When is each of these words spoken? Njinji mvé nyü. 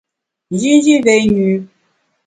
Njinji 0.53 0.93
mvé 0.99 1.13
nyü. 1.33 1.47